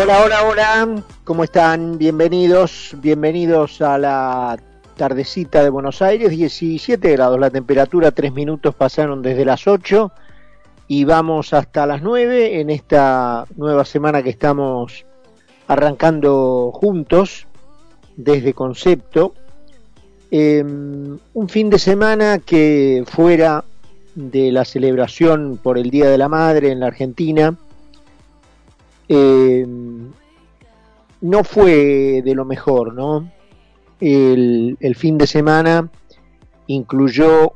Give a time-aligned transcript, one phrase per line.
[0.00, 1.98] Hola, hola, hola, ¿cómo están?
[1.98, 4.56] Bienvenidos, bienvenidos a la
[4.96, 10.12] tardecita de Buenos Aires, 17 grados la temperatura, 3 minutos pasaron desde las 8
[10.86, 15.04] y vamos hasta las 9 en esta nueva semana que estamos
[15.66, 17.48] arrancando juntos
[18.16, 19.34] desde Concepto.
[20.30, 23.64] Em, un fin de semana que fuera
[24.14, 27.56] de la celebración por el Día de la Madre en la Argentina,
[29.08, 29.87] em,
[31.20, 33.30] no fue de lo mejor, ¿no?
[34.00, 35.90] El, fin de semana
[36.68, 37.52] incluyó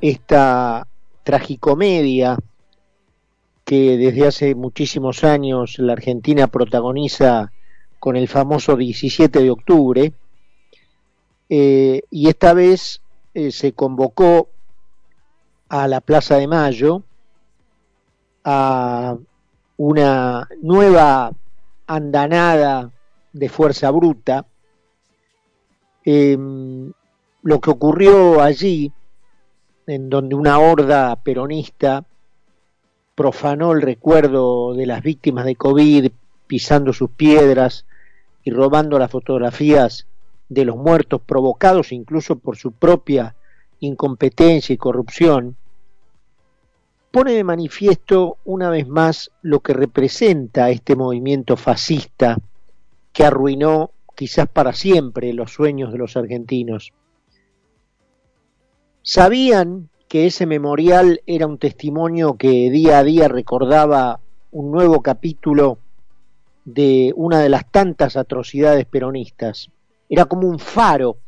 [0.00, 0.86] esta
[1.22, 2.36] tragicomedia
[3.64, 7.52] que desde hace muchísimos años la Argentina protagoniza
[7.98, 10.12] con el famoso 17 de octubre,
[11.48, 13.02] eh, y esta vez
[13.34, 14.48] eh, se convocó
[15.68, 17.02] a la Plaza de Mayo
[18.44, 19.16] a
[19.76, 21.32] una nueva
[21.90, 22.92] andanada
[23.32, 24.46] de fuerza bruta.
[26.04, 26.92] Em,
[27.42, 28.92] lo que ocurrió allí,
[29.86, 32.04] en donde una horda peronista
[33.16, 36.12] profanó el recuerdo de las víctimas de COVID,
[36.46, 37.86] pisando sus piedras
[38.44, 40.06] y robando las fotografías
[40.48, 43.34] de los muertos provocados incluso por su propia
[43.80, 45.56] incompetencia y corrupción,
[47.10, 52.36] pone de manifiesto una vez más lo que representa este movimiento fascista
[53.12, 56.92] que arruinó quizás para siempre los sueños de los argentinos.
[59.02, 64.20] Sabían que ese memorial era un testimonio que día a día recordaba
[64.50, 65.78] un nuevo capítulo
[66.64, 69.70] de una de las tantas atrocidades peronistas.
[70.08, 71.18] Era como un faro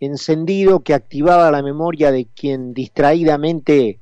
[0.00, 3.98] encendido que activaba la memoria de quien distraídamente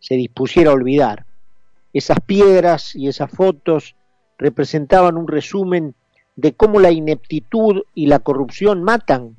[0.00, 1.26] se dispusiera a olvidar.
[1.92, 3.94] Esas piedras y esas fotos
[4.38, 5.94] representaban un resumen
[6.36, 9.36] de cómo la ineptitud y la corrupción matan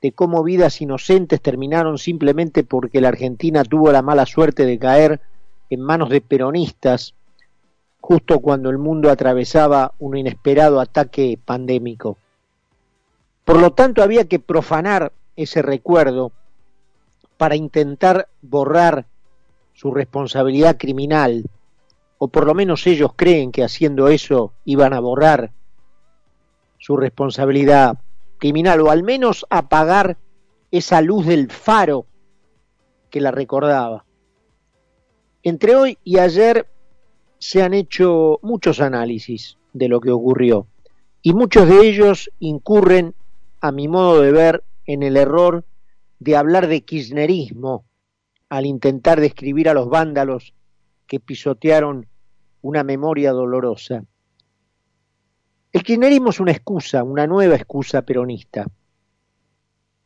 [0.00, 5.20] de cómo vidas inocentes terminaron simplemente porque la Argentina tuvo la mala suerte de caer
[5.70, 7.14] en manos de peronistas
[8.00, 12.18] justo cuando el mundo atravesaba un inesperado ataque pandémico.
[13.44, 16.30] Por lo tanto, había que profanar ese recuerdo
[17.36, 19.06] para intentar borrar
[19.76, 21.44] su responsabilidad criminal,
[22.16, 25.52] o por lo menos ellos creen que haciendo eso iban a borrar
[26.78, 27.98] su responsabilidad
[28.38, 30.16] criminal o al menos apagar
[30.70, 32.06] esa luz del faro
[33.10, 34.06] que la recordaba.
[35.42, 36.66] Entre hoy y ayer
[37.38, 40.66] se han hecho muchos análisis de lo que ocurrió
[41.20, 43.14] y muchos de ellos incurren,
[43.60, 45.66] a mi modo de ver, en el error
[46.18, 47.84] de hablar de kirchnerismo
[48.48, 50.54] al intentar describir a los vándalos
[51.06, 52.06] que pisotearon
[52.62, 54.04] una memoria dolorosa.
[55.72, 58.66] El kirchnerismo es una excusa, una nueva excusa peronista,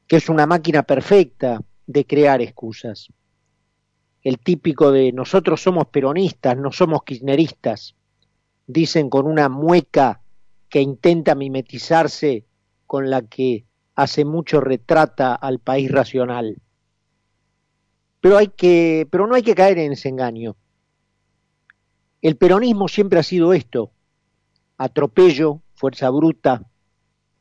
[0.06, 3.08] que es una máquina perfecta de crear excusas.
[4.22, 7.94] El típico de nosotros somos peronistas, no somos kirchneristas,
[8.66, 10.20] dicen con una mueca
[10.68, 12.44] que intenta mimetizarse
[12.86, 13.64] con la que
[13.94, 16.60] hace mucho retrata al país racional.
[18.20, 20.56] Pero, hay que, pero no hay que caer en ese engaño.
[22.22, 23.92] El peronismo siempre ha sido esto,
[24.76, 26.62] atropello, fuerza bruta,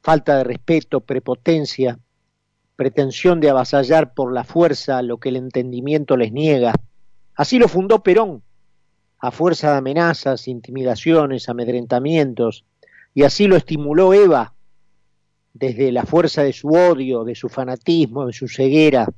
[0.01, 1.99] falta de respeto, prepotencia,
[2.77, 6.73] pretensión de avasallar por la fuerza lo que el entendimiento les niega.
[7.35, 8.41] Así lo fundó Perón,
[9.19, 12.63] a fuerza de amenazas, intimidaciones, amedrentamientos,
[13.13, 14.53] y así lo estimuló Eva,
[15.53, 19.09] desde la fuerza de su odio, de su fanatismo, de su ceguera.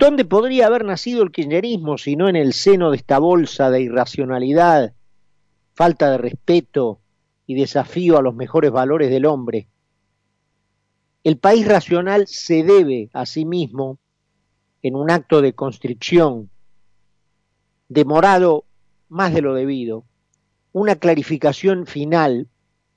[0.00, 3.82] ¿Dónde podría haber nacido el kirchnerismo si no en el seno de esta bolsa de
[3.82, 4.92] irracionalidad,
[5.74, 7.00] falta de respeto
[7.48, 9.66] y desafío a los mejores valores del hombre.
[11.24, 13.98] El país racional se debe a sí mismo
[14.82, 16.48] en un acto de constricción,
[17.88, 18.66] demorado
[19.08, 20.04] más de lo debido,
[20.70, 22.46] una clarificación final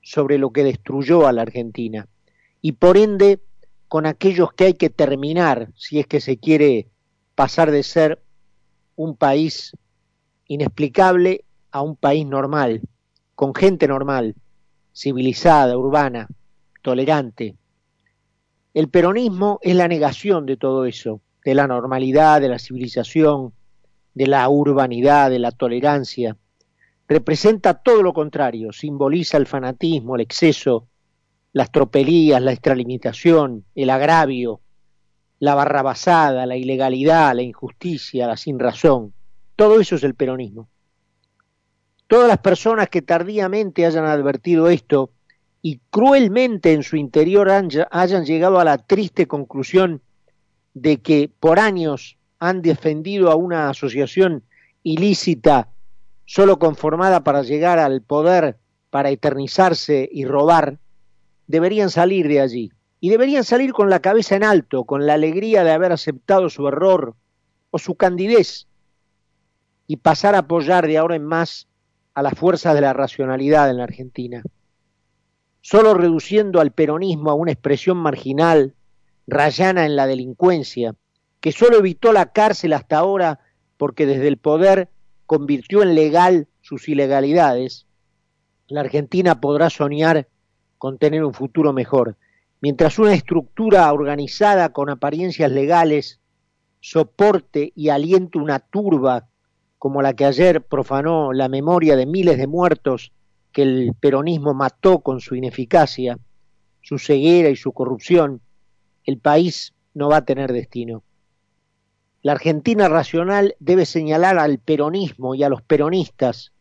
[0.02, 2.06] sobre lo que destruyó a la Argentina
[2.60, 3.40] y por ende
[3.88, 6.91] con aquellos que hay que terminar si es que se quiere
[7.42, 8.22] pasar de ser
[8.94, 9.76] un país
[10.46, 12.82] inexplicable a un país normal,
[13.34, 14.36] con gente normal,
[14.94, 16.28] civilizada, urbana,
[16.82, 17.56] tolerante.
[18.74, 23.52] El peronismo es la negación de todo eso, de la normalidad, de la civilización,
[24.14, 26.36] de la urbanidad, de la tolerancia.
[27.08, 30.86] Representa todo lo contrario, simboliza el fanatismo, el exceso,
[31.52, 34.60] las tropelías, la extralimitación, el agravio,
[35.42, 39.12] la barrabasada, la ilegalidad, la injusticia, la sinrazón.
[39.56, 40.68] Todo eso es el peronismo.
[42.06, 45.10] Todas las personas que tardíamente hayan advertido esto
[45.60, 50.00] y cruelmente en su interior hayan llegado a la triste conclusión
[50.74, 54.44] de que por años han defendido a una asociación
[54.84, 55.70] ilícita
[56.24, 58.58] solo conformada para llegar al poder,
[58.90, 60.78] para eternizarse y robar,
[61.48, 62.72] deberían salir de allí.
[63.04, 66.68] Y deberían salir con la cabeza en alto, con la alegría de haber aceptado su
[66.68, 67.16] error
[67.72, 68.68] o su candidez
[69.88, 71.66] y pasar a apoyar de ahora en más
[72.14, 74.44] a las fuerzas de la racionalidad en la Argentina.
[75.62, 78.76] Solo reduciendo al peronismo a una expresión marginal,
[79.26, 80.94] rayana en la delincuencia,
[81.40, 83.40] que solo evitó la cárcel hasta ahora
[83.78, 84.90] porque desde el poder
[85.26, 87.84] convirtió en legal sus ilegalidades,
[88.68, 90.28] la Argentina podrá soñar
[90.78, 92.16] con tener un futuro mejor,
[92.62, 96.20] mientras una estructura organizada con apariencias legales
[96.80, 99.28] soporte y aliente una turba
[99.78, 103.12] como la que ayer profanó la memoria de miles de muertos
[103.50, 106.18] que el peronismo mató con su ineficacia,
[106.80, 108.40] su ceguera y su corrupción,
[109.04, 111.02] el país no va a tener destino.
[112.22, 116.52] La Argentina racional debe señalar al peronismo y a los peronistas,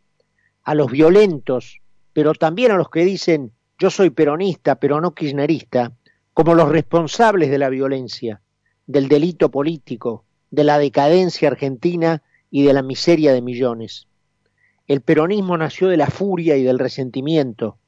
[0.63, 1.79] a los violentos,
[2.11, 5.91] pero también a los que dicen yo soy peronista pero no kirchnerista,
[6.35, 8.39] como los responsables de la violencia,
[8.85, 14.05] del delito político, de la decadencia argentina y de la miseria de millones.
[14.85, 17.79] El peronismo nació de la furia y del resentimiento,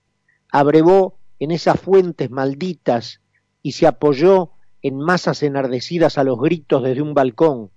[0.49, 3.21] abrevó en esas fuentes malditas
[3.61, 4.49] y se apoyó
[4.81, 7.69] en masas enardecidas a los gritos desde un balcón.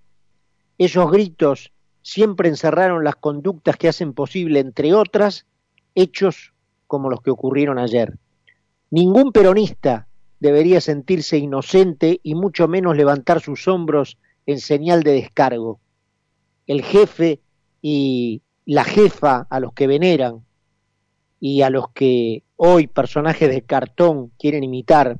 [0.79, 1.71] Esos gritos
[2.01, 5.45] siempre encerraron las conductas que hacen posible, entre otras,
[5.95, 6.55] hechos
[6.87, 8.19] como los que ocurrieron ayer.
[8.91, 10.06] Ningún peronista
[10.41, 15.81] debería sentirse inocente y mucho menos levantar sus hombros en señal de descargo
[16.67, 17.41] el jefe
[17.81, 20.44] y la jefa a los que veneran
[21.41, 25.19] y a los que hoy personajes de cartón quieren imitar,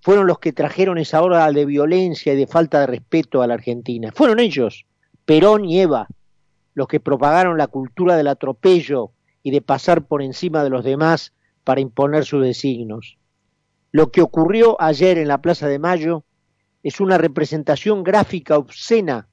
[0.00, 3.54] fueron los que trajeron esa hora de violencia y de falta de respeto a la
[3.54, 4.10] Argentina.
[4.14, 4.84] Fueron ellos,
[5.24, 6.08] Perón y Eva,
[6.74, 9.12] los que propagaron la cultura del atropello
[9.44, 11.32] y de pasar por encima de los demás
[11.62, 13.18] para imponer sus designos.
[13.92, 16.24] Lo que ocurrió ayer en la Plaza de Mayo
[16.82, 19.28] es una representación gráfica obscena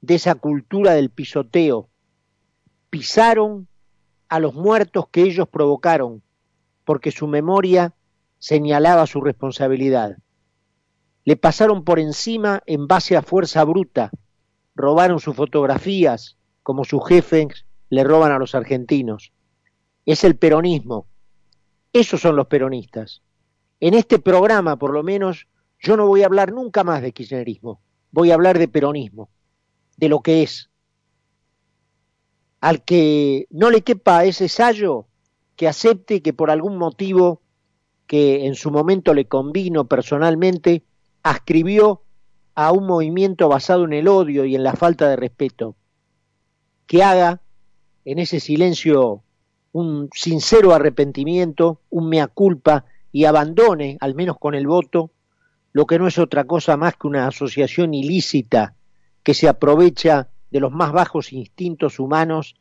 [0.00, 1.90] de esa cultura del pisoteo.
[2.90, 3.68] Pisaron
[4.28, 6.22] a los muertos que ellos provocaron,
[6.84, 7.94] porque su memoria
[8.38, 10.16] señalaba su responsabilidad.
[11.24, 14.10] Le pasaron por encima en base a fuerza bruta,
[14.74, 19.32] robaron sus fotografías, como sus jefes le roban a los argentinos.
[20.04, 21.06] Es el peronismo.
[21.92, 23.22] Esos son los peronistas.
[23.80, 25.46] En este programa, por lo menos,
[25.78, 27.80] yo no voy a hablar nunca más de kirchnerismo,
[28.10, 29.28] voy a hablar de peronismo
[29.96, 30.70] de lo que es.
[32.60, 35.06] Al que no le quepa ese sallo,
[35.56, 37.42] que acepte que por algún motivo
[38.06, 40.84] que en su momento le convino personalmente,
[41.22, 42.02] ascribió
[42.54, 45.76] a un movimiento basado en el odio y en la falta de respeto.
[46.86, 47.42] Que haga
[48.06, 49.24] en ese silencio
[49.72, 55.10] un sincero arrepentimiento, un mea culpa y abandone, al menos con el voto,
[55.72, 58.74] lo que no es otra cosa más que una asociación ilícita
[59.22, 62.54] que se aprovecha de los más bajos instintos humanos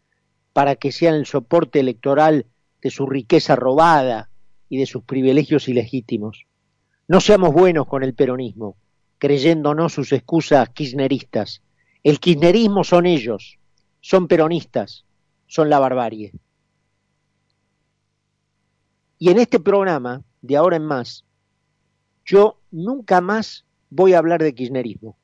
[0.51, 2.47] para que sean el soporte electoral
[2.81, 4.29] de su riqueza robada
[4.67, 6.47] y de sus privilegios ilegítimos.
[7.07, 8.77] No seamos buenos con el peronismo,
[9.19, 11.61] creyéndonos sus excusas kirchneristas.
[12.03, 13.59] El kirchnerismo son ellos,
[14.01, 15.04] son peronistas,
[15.47, 16.33] son la barbarie.
[19.17, 21.23] Y en este programa, de ahora en más,
[22.25, 25.17] yo nunca más voy a hablar de kirchnerismo.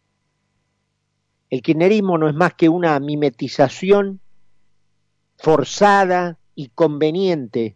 [1.49, 4.21] El kirchnerismo no es más que una mimetización
[5.37, 7.75] forzada y conveniente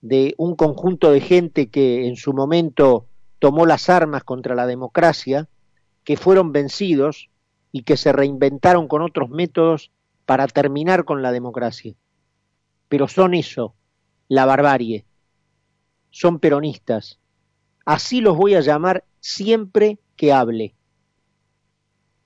[0.00, 3.06] de un conjunto de gente que en su momento
[3.38, 5.48] tomó las armas contra la democracia,
[6.04, 7.28] que fueron vencidos
[7.70, 9.90] y que se reinventaron con otros métodos
[10.32, 11.94] para terminar con la democracia.
[12.88, 13.74] Pero son eso,
[14.28, 15.04] la barbarie.
[16.08, 17.20] Son peronistas.
[17.84, 20.74] Así los voy a llamar siempre que hable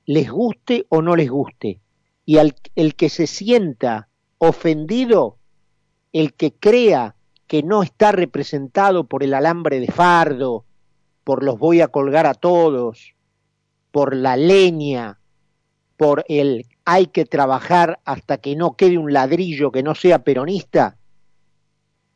[0.07, 1.81] les guste o no les guste.
[2.25, 4.09] Y al, el que se sienta
[4.39, 5.39] ofendido,
[6.13, 7.17] el que crea
[7.49, 10.65] que no está representado por el alambre de fardo,
[11.25, 13.15] por los voy a colgar a todos,
[13.91, 15.19] por la leña,
[15.97, 20.97] por el hay que trabajar hasta que no quede un ladrillo que no sea peronista,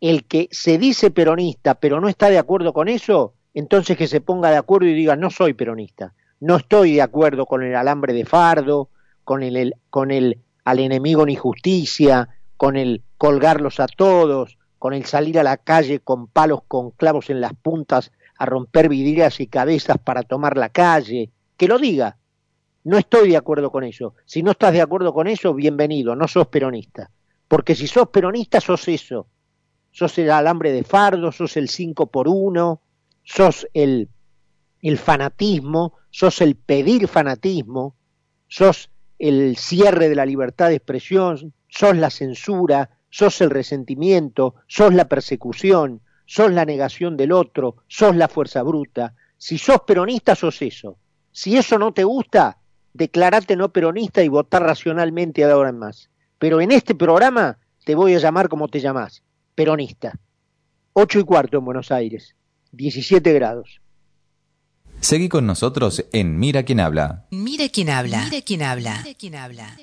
[0.01, 4.21] el que se dice peronista pero no está de acuerdo con eso, entonces que se
[4.21, 6.15] ponga de acuerdo y diga no soy peronista.
[6.41, 8.89] No estoy de acuerdo con el alambre de fardo,
[9.25, 15.05] con el, con el al enemigo ni justicia, con el colgarlos a todos, con el
[15.05, 19.47] salir a la calle con palos con clavos en las puntas a romper vidrieras y
[19.47, 22.17] cabezas para tomar la calle, que lo diga.
[22.85, 24.15] No estoy de acuerdo con eso.
[24.25, 27.11] Si no estás de acuerdo con eso, bienvenido, no sos peronista.
[27.47, 29.27] Porque si sos peronista, sos eso.
[29.91, 32.81] Sos el alambre de fardo, sos el 5 por uno,
[33.23, 34.09] sos el,
[34.81, 37.97] el fanatismo, sos el pedir fanatismo,
[38.49, 44.95] sos el cierre de la libertad de expresión, sos la censura, sos el resentimiento, sos
[44.95, 49.15] la persecución, sos la negación del otro, sos la fuerza bruta.
[49.37, 50.97] Si sos peronista, sos eso.
[51.33, 52.60] Si eso no te gusta,
[52.93, 56.11] declarate no peronista y votar racionalmente de ahora en más.
[56.39, 59.23] Pero en este programa te voy a llamar como te llamás,
[59.55, 60.19] peronista.
[60.93, 62.35] Ocho y cuarto en Buenos Aires,
[62.73, 63.81] 17 grados.
[65.01, 67.27] Seguí con nosotros en Mira quién habla.
[67.31, 68.27] Mira quién habla.
[68.31, 69.03] Mira quién habla.
[69.03, 69.77] Mira quién habla.